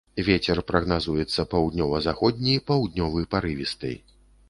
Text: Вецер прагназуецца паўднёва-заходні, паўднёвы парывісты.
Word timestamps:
Вецер 0.27 0.61
прагназуецца 0.71 1.45
паўднёва-заходні, 1.53 2.59
паўднёвы 2.73 3.27
парывісты. 3.37 3.97